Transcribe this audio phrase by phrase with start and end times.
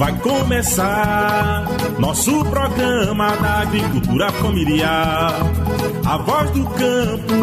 [0.00, 1.66] vai começar.
[1.98, 5.34] Nosso programa da agricultura familiar.
[6.06, 7.34] A voz do campo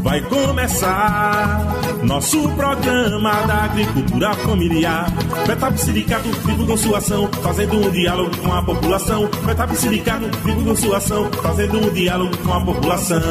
[0.00, 1.64] vai começar.
[2.02, 5.06] Nosso programa da agricultura familiar.
[5.46, 9.30] Betap Sindicato vivo com sua ação, fazendo um diálogo com a população.
[9.46, 13.22] Betap Sindicato vivo com sua ação, fazendo um diálogo com a população.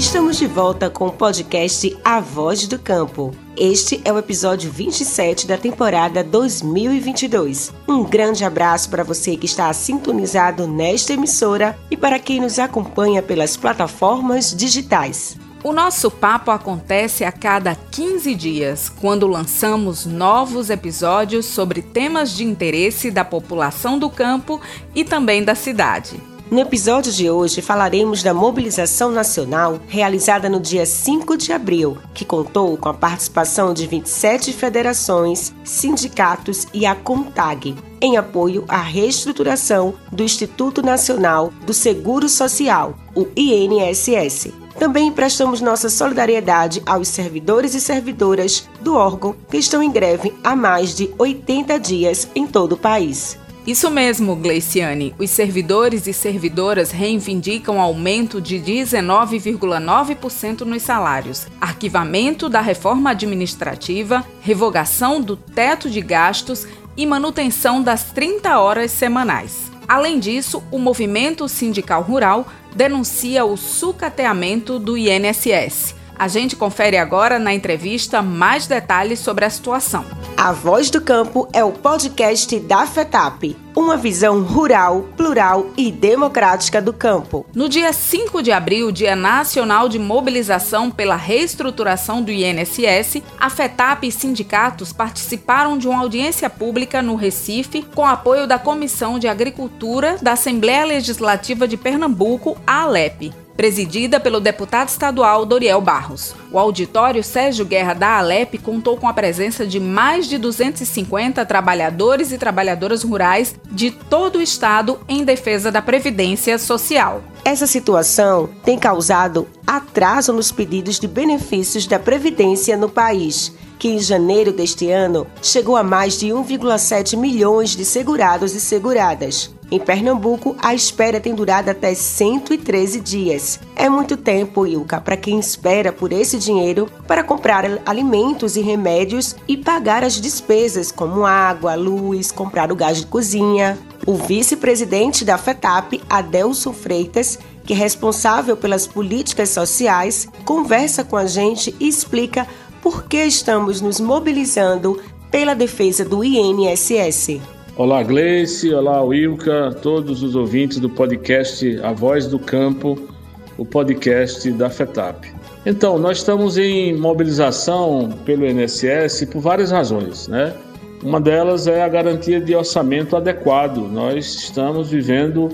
[0.00, 3.32] Estamos de volta com o podcast A Voz do Campo.
[3.54, 7.70] Este é o episódio 27 da temporada 2022.
[7.86, 13.22] Um grande abraço para você que está sintonizado nesta emissora e para quem nos acompanha
[13.22, 15.36] pelas plataformas digitais.
[15.62, 22.42] O nosso papo acontece a cada 15 dias, quando lançamos novos episódios sobre temas de
[22.42, 24.62] interesse da população do campo
[24.94, 26.29] e também da cidade.
[26.50, 32.24] No episódio de hoje falaremos da mobilização nacional realizada no dia 5 de abril, que
[32.24, 39.94] contou com a participação de 27 federações, sindicatos e a CONTAG, em apoio à reestruturação
[40.10, 44.52] do Instituto Nacional do Seguro Social, o INSS.
[44.76, 50.56] Também prestamos nossa solidariedade aos servidores e servidoras do órgão que estão em greve há
[50.56, 53.38] mais de 80 dias em todo o país.
[53.66, 55.14] Isso mesmo, Gleiciane.
[55.18, 65.20] Os servidores e servidoras reivindicam aumento de 19,9% nos salários, arquivamento da reforma administrativa, revogação
[65.20, 69.70] do teto de gastos e manutenção das 30 horas semanais.
[69.86, 77.38] Além disso, o movimento sindical rural denuncia o sucateamento do INSS a gente confere agora
[77.38, 80.04] na entrevista mais detalhes sobre a situação.
[80.36, 86.82] A Voz do Campo é o podcast da FETAP, uma visão rural, plural e democrática
[86.82, 87.46] do campo.
[87.54, 94.06] No dia 5 de abril, Dia Nacional de Mobilização pela Reestruturação do INSS, a FETAP
[94.06, 100.18] e sindicatos participaram de uma audiência pública no Recife com apoio da Comissão de Agricultura
[100.20, 106.34] da Assembleia Legislativa de Pernambuco, a ALEP presidida pelo deputado estadual Doriel Barros.
[106.50, 112.32] O auditório Sérgio Guerra da Alep contou com a presença de mais de 250 trabalhadores
[112.32, 117.22] e trabalhadoras rurais de todo o estado em defesa da previdência social.
[117.44, 123.98] Essa situação tem causado atraso nos pedidos de benefícios da previdência no país que em
[123.98, 129.50] janeiro deste ano chegou a mais de 1,7 milhões de segurados e seguradas.
[129.70, 133.60] Em Pernambuco, a espera tem durado até 113 dias.
[133.76, 139.36] É muito tempo, Ilka, para quem espera por esse dinheiro para comprar alimentos e remédios
[139.46, 143.78] e pagar as despesas como água, luz, comprar o gás de cozinha.
[144.04, 151.26] O vice-presidente da FETAP, Adelson Freitas, que é responsável pelas políticas sociais, conversa com a
[151.26, 152.44] gente e explica
[152.82, 155.00] por que estamos nos mobilizando
[155.30, 157.40] pela defesa do INSS.
[157.82, 163.08] Olá, Gleice, olá, Wilka, todos os ouvintes do podcast A Voz do Campo,
[163.56, 165.32] o podcast da FETAP.
[165.64, 170.54] Então, nós estamos em mobilização pelo INSS por várias razões, né?
[171.02, 173.78] Uma delas é a garantia de orçamento adequado.
[173.90, 175.48] Nós estamos vivendo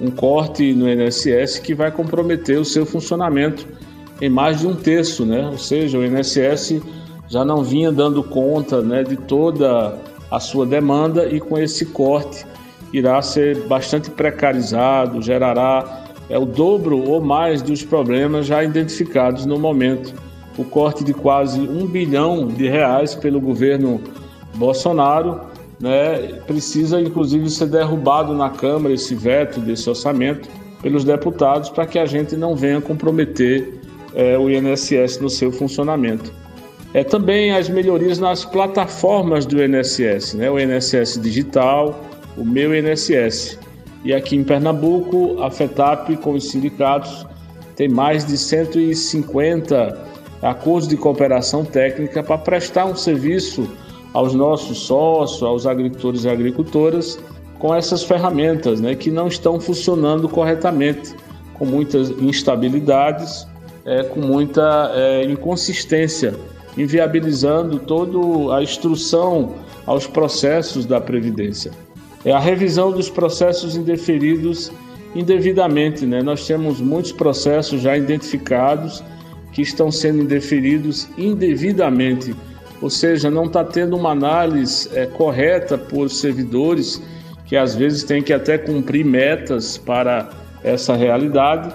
[0.00, 3.66] um corte no INSS que vai comprometer o seu funcionamento
[4.20, 5.48] em mais de um terço, né?
[5.48, 6.80] Ou seja, o INSS
[7.28, 9.98] já não vinha dando conta né, de toda
[10.32, 12.46] a sua demanda e com esse corte
[12.90, 19.58] irá ser bastante precarizado, gerará é, o dobro ou mais dos problemas já identificados no
[19.58, 20.14] momento.
[20.56, 24.00] O corte de quase um bilhão de reais pelo governo
[24.54, 25.42] Bolsonaro
[25.78, 30.48] né, precisa inclusive ser derrubado na Câmara esse veto desse orçamento
[30.80, 33.80] pelos deputados para que a gente não venha comprometer
[34.14, 36.32] é, o INSS no seu funcionamento.
[36.94, 40.50] É, também as melhorias nas plataformas do INSS, né?
[40.50, 41.98] o INSS Digital,
[42.36, 43.58] o Meu INSS.
[44.04, 47.26] E aqui em Pernambuco, a FETAP, com os sindicatos,
[47.76, 50.06] tem mais de 150
[50.42, 53.66] acordos de cooperação técnica para prestar um serviço
[54.12, 57.18] aos nossos sócios, aos agricultores e agricultoras,
[57.58, 61.14] com essas ferramentas né, que não estão funcionando corretamente,
[61.54, 63.46] com muitas instabilidades,
[63.86, 66.34] é, com muita é, inconsistência
[66.76, 69.54] inviabilizando toda a instrução
[69.86, 71.72] aos processos da Previdência.
[72.24, 74.70] É a revisão dos processos indeferidos
[75.14, 76.06] indevidamente.
[76.06, 76.22] Né?
[76.22, 79.02] Nós temos muitos processos já identificados
[79.52, 82.34] que estão sendo indeferidos indevidamente,
[82.80, 87.02] ou seja, não está tendo uma análise é, correta por servidores
[87.46, 90.30] que às vezes tem que até cumprir metas para
[90.64, 91.70] essa realidade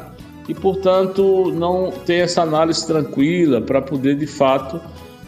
[0.48, 4.80] e, portanto, não ter essa análise tranquila para poder de fato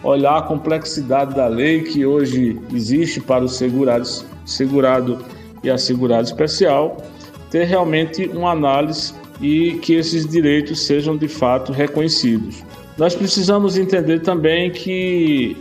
[0.04, 5.20] olhar a complexidade da lei que hoje existe para os segurados, segurado
[5.62, 6.98] e assegurado especial,
[7.52, 12.64] ter realmente uma análise e que esses direitos sejam de fato reconhecidos.
[12.98, 15.58] Nós precisamos entender também que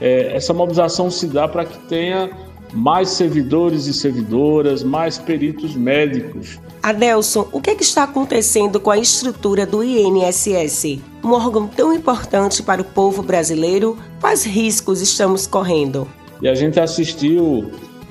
[0.00, 2.30] é, essa mobilização se dá para que tenha
[2.72, 6.58] mais servidores e servidoras, mais peritos médicos.
[6.82, 10.98] Adelson, o que, é que está acontecendo com a estrutura do INSS?
[11.22, 16.08] Um órgão tão importante para o povo brasileiro, quais riscos estamos correndo?
[16.40, 17.70] E a gente assistiu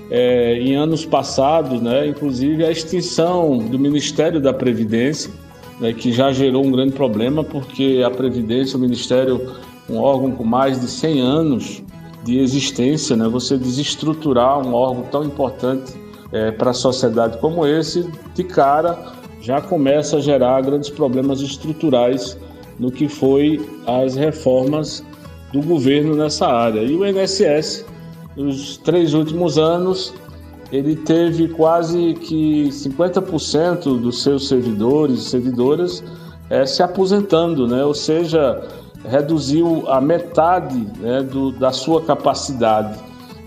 [0.10, 5.32] é, em anos passados, né, inclusive a extinção do Ministério da Previdência,
[5.80, 9.56] né, que já gerou um grande problema, porque a Previdência, o Ministério,
[9.90, 11.84] um órgão com mais de 100 anos,
[12.24, 13.28] de existência, né?
[13.28, 15.94] Você desestruturar um órgão tão importante
[16.32, 22.38] é, para a sociedade como esse, de cara já começa a gerar grandes problemas estruturais
[22.80, 25.04] no que foi as reformas
[25.52, 26.82] do governo nessa área.
[26.82, 27.86] E o INSS,
[28.36, 30.14] nos três últimos anos,
[30.72, 36.04] ele teve quase que 50% dos seus servidores e servidoras
[36.50, 37.84] é, se aposentando, né?
[37.84, 38.62] ou seja,
[39.08, 43.00] reduziu a metade né, do, da sua capacidade.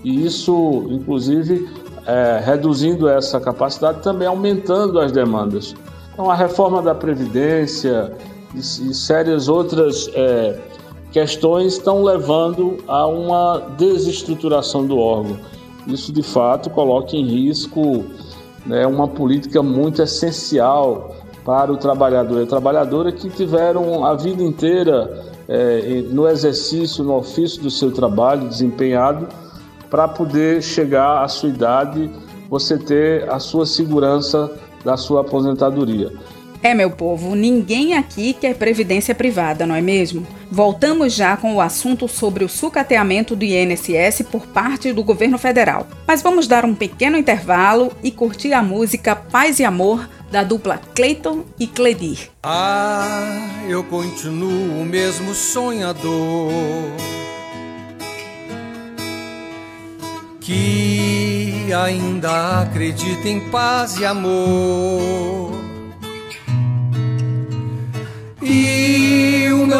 [0.02, 1.68] E isso, inclusive,
[2.06, 5.74] é, reduzindo essa capacidade, também aumentando as demandas.
[6.12, 8.12] Então, a reforma da Previdência
[8.54, 10.58] e, e sérias outras é,
[11.10, 15.38] questões estão levando a uma desestruturação do órgão.
[15.86, 18.04] Isso, de fato, coloca em risco
[18.66, 21.14] né, uma política muito essencial
[21.44, 27.16] para o trabalhador e a trabalhadora que tiveram a vida inteira é, no exercício, no
[27.16, 29.28] ofício do seu trabalho desempenhado,
[29.90, 32.10] para poder chegar à sua idade,
[32.48, 34.50] você ter a sua segurança
[34.84, 36.12] da sua aposentadoria.
[36.64, 40.26] É, meu povo, ninguém aqui quer previdência privada, não é mesmo?
[40.50, 45.86] Voltamos já com o assunto sobre o sucateamento do INSS por parte do governo federal.
[46.06, 50.80] Mas vamos dar um pequeno intervalo e curtir a música Paz e Amor da dupla
[50.94, 52.30] Clayton e Cledir.
[52.42, 56.50] Ah, eu continuo o mesmo sonhador
[60.40, 65.63] que ainda acredita em paz e amor.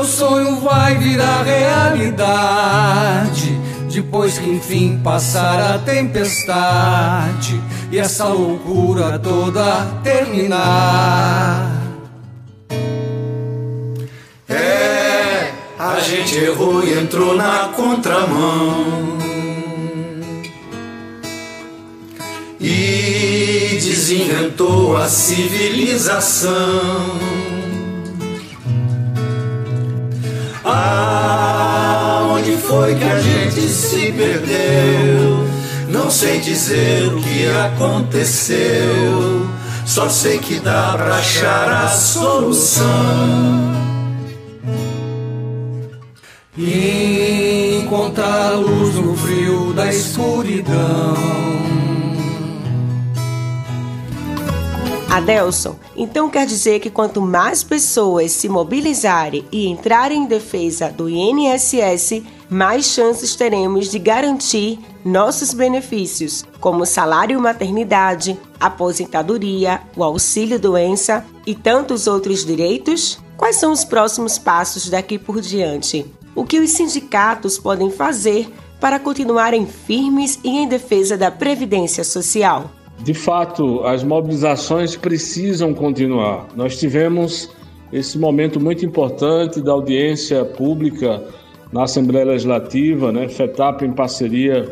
[0.04, 3.58] O sonho vai virar realidade
[3.90, 7.58] depois que enfim passar a tempestade
[7.90, 9.62] e essa loucura toda
[10.02, 11.70] terminar.
[14.46, 19.16] É, a gente errou e entrou na contramão.
[22.60, 27.43] E desinventou a civilização.
[30.74, 35.46] Aonde foi que a gente se perdeu?
[35.88, 39.48] Não sei dizer o que aconteceu,
[39.86, 42.84] só sei que dá pra achar a solução.
[46.58, 51.14] E encontrar a luz no frio da escuridão.
[55.10, 61.08] Adelson, então quer dizer que quanto mais pessoas se mobilizarem e entrarem em defesa do
[61.08, 71.24] INSS, mais chances teremos de garantir nossos benefícios, como salário maternidade, aposentadoria, o auxílio doença
[71.46, 73.18] e tantos outros direitos?
[73.36, 76.06] Quais são os próximos passos daqui por diante?
[76.34, 82.70] O que os sindicatos podem fazer para continuarem firmes e em defesa da previdência social?
[83.00, 86.46] De fato, as mobilizações precisam continuar.
[86.56, 87.50] Nós tivemos
[87.92, 91.22] esse momento muito importante da audiência pública
[91.72, 94.68] na Assembleia Legislativa, né, FETAP em parceria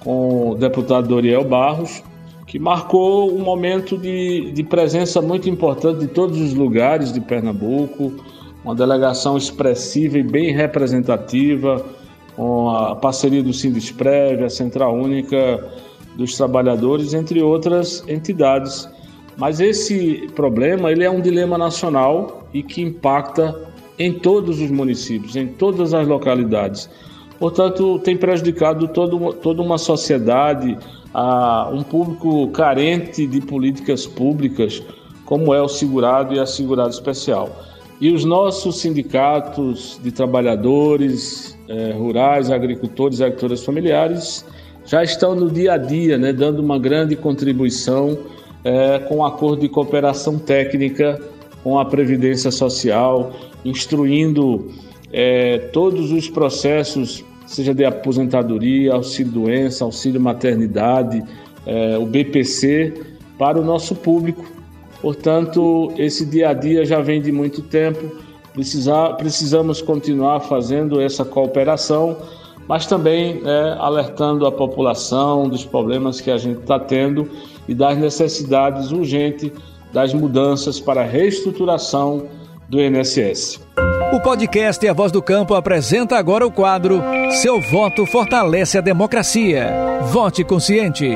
[0.00, 2.02] com o deputado Doriel Barros,
[2.46, 8.12] que marcou um momento de, de presença muito importante de todos os lugares de Pernambuco,
[8.64, 11.84] uma delegação expressiva e bem representativa,
[12.34, 15.64] com a parceria do Sindesprev, a Central Única
[16.16, 18.88] dos Trabalhadores, entre outras entidades.
[19.36, 25.36] Mas esse problema ele é um dilema nacional e que impacta em todos os municípios,
[25.36, 26.88] em todas as localidades.
[27.38, 30.76] Portanto, tem prejudicado todo, toda uma sociedade,
[31.12, 34.82] a um público carente de políticas públicas,
[35.24, 37.50] como é o segurado e a segurado especial.
[38.00, 44.44] E os nossos sindicatos de trabalhadores eh, rurais, agricultores e agricultoras familiares
[44.84, 48.18] já estão no dia a dia, né, dando uma grande contribuição
[48.64, 51.20] é, com o acordo de cooperação técnica
[51.62, 53.32] com a Previdência Social,
[53.64, 54.70] instruindo
[55.12, 61.22] é, todos os processos, seja de aposentadoria, auxílio-doença, auxílio-maternidade,
[61.66, 62.94] é, o BPC,
[63.38, 64.44] para o nosso público.
[65.00, 68.10] Portanto, esse dia a dia já vem de muito tempo,
[68.52, 72.16] Precisar, precisamos continuar fazendo essa cooperação,
[72.70, 77.28] mas também é, alertando a população dos problemas que a gente está tendo
[77.66, 79.50] e das necessidades urgentes
[79.92, 82.28] das mudanças para a reestruturação
[82.68, 83.60] do INSS.
[84.12, 87.02] O podcast A Voz do Campo apresenta agora o quadro
[87.42, 90.00] Seu voto fortalece a democracia.
[90.12, 91.10] Vote consciente.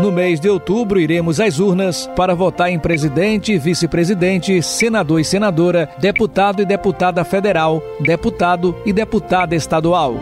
[0.00, 5.90] No mês de outubro, iremos às urnas para votar em presidente, vice-presidente, senador e senadora,
[5.98, 10.14] deputado e deputada federal, deputado e deputada estadual.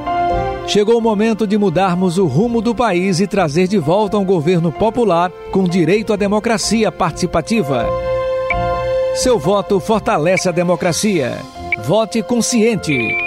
[0.66, 4.73] Chegou o momento de mudarmos o rumo do país e trazer de volta um governo
[4.73, 7.87] popular com direito à democracia participativa.
[9.14, 11.38] Seu voto fortalece a democracia.
[11.85, 13.25] Vote consciente.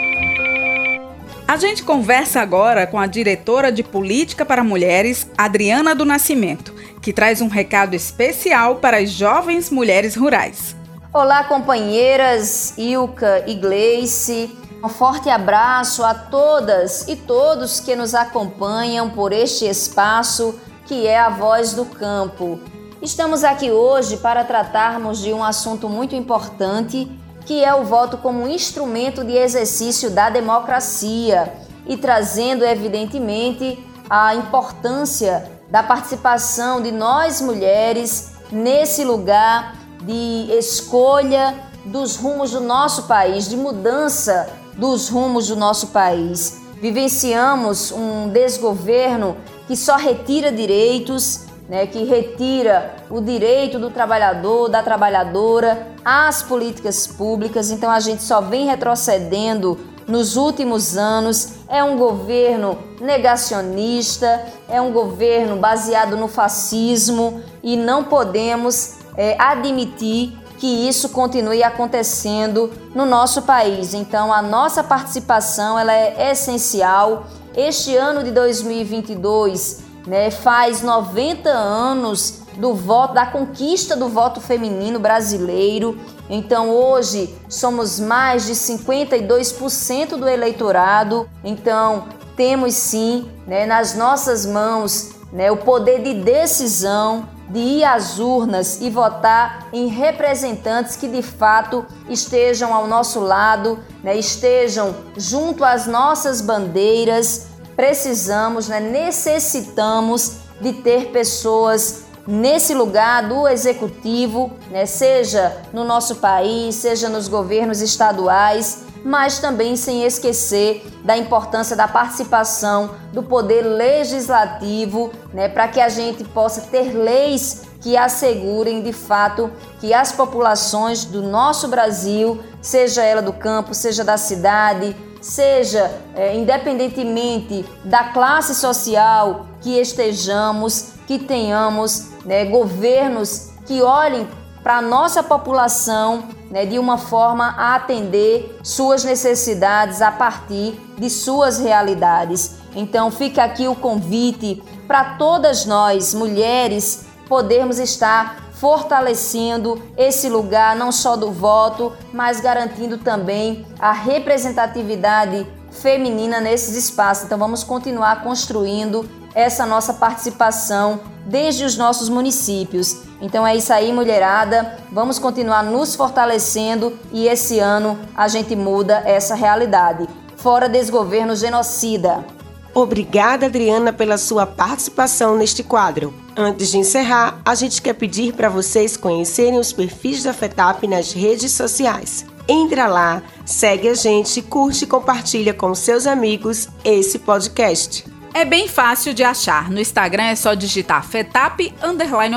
[1.50, 7.12] A gente conversa agora com a diretora de Política para Mulheres, Adriana do Nascimento, que
[7.12, 10.76] traz um recado especial para as jovens mulheres rurais.
[11.12, 14.56] Olá, companheiras Ilka e Gleice.
[14.84, 20.54] Um forte abraço a todas e todos que nos acompanham por este espaço
[20.86, 22.60] que é a Voz do Campo.
[23.02, 27.10] Estamos aqui hoje para tratarmos de um assunto muito importante,
[27.50, 31.52] que é o voto como instrumento de exercício da democracia
[31.88, 42.18] e trazendo, evidentemente, a importância da participação de nós mulheres nesse lugar de escolha dos
[42.18, 46.62] rumos do nosso país, de mudança dos rumos do nosso país.
[46.80, 49.36] Vivenciamos um desgoverno
[49.68, 57.06] que só retira direitos né, que retira o direito do trabalhador, da trabalhadora às políticas
[57.06, 57.70] públicas.
[57.70, 61.60] Então a gente só vem retrocedendo nos últimos anos.
[61.68, 70.36] É um governo negacionista, é um governo baseado no fascismo e não podemos é, admitir
[70.58, 73.94] que isso continue acontecendo no nosso país.
[73.94, 77.28] Então a nossa participação ela é essencial.
[77.56, 85.00] Este ano de 2022 né, faz 90 anos do voto, da conquista do voto feminino
[85.00, 86.00] brasileiro.
[86.28, 91.30] Então hoje somos mais de 52% do eleitorado.
[91.44, 98.18] Então temos sim né, nas nossas mãos né, o poder de decisão de ir às
[98.18, 105.64] urnas e votar em representantes que de fato estejam ao nosso lado, né, estejam junto
[105.64, 107.49] às nossas bandeiras
[107.80, 116.76] precisamos, né, necessitamos de ter pessoas nesse lugar do executivo, né, seja no nosso país,
[116.76, 125.10] seja nos governos estaduais, mas também sem esquecer da importância da participação do poder legislativo,
[125.34, 131.06] né, para que a gente possa ter leis que assegurem de fato que as populações
[131.06, 138.56] do nosso Brasil, seja ela do campo, seja da cidade, seja é, independentemente da classe
[138.56, 144.28] social que estejamos, que tenhamos né, governos que olhem
[144.64, 151.10] para a nossa população né, de uma forma a atender suas necessidades a partir de
[151.10, 152.56] suas realidades.
[152.76, 160.92] Então fica aqui o convite para todas nós, mulheres, podermos estar fortalecendo esse lugar não
[160.92, 167.26] só do voto, mas garantindo também a representatividade feminina nesses espaços.
[167.26, 172.98] Então vamos continuar construindo essa nossa participação desde os nossos municípios.
[173.22, 174.78] Então é isso aí, mulherada.
[174.92, 180.06] Vamos continuar nos fortalecendo e esse ano a gente muda essa realidade.
[180.36, 182.26] Fora desse governo genocida.
[182.74, 186.14] Obrigada, Adriana, pela sua participação neste quadro.
[186.42, 191.12] Antes de encerrar, a gente quer pedir para vocês conhecerem os perfis da FETAP nas
[191.12, 192.26] redes sociais.
[192.48, 198.06] Entra lá, segue a gente, curte e compartilha com seus amigos esse podcast.
[198.34, 199.70] É bem fácil de achar.
[199.70, 201.74] No Instagram é só digitar FETAP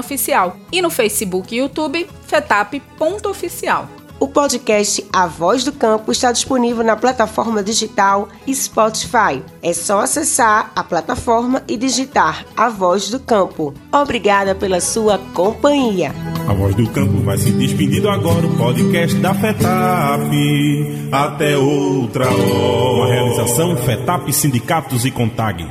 [0.00, 3.88] oficial e no Facebook e YouTube FETAP.oficial.
[4.22, 9.42] O podcast A Voz do Campo está disponível na plataforma digital Spotify.
[9.60, 13.74] É só acessar a plataforma e digitar A Voz do Campo.
[13.90, 16.14] Obrigada pela sua companhia.
[16.48, 20.30] A Voz do Campo vai se despedindo agora, o podcast da FETAP.
[21.10, 22.92] Até outra hora.
[22.94, 25.68] Uma realização FETAP Sindicatos e Contag.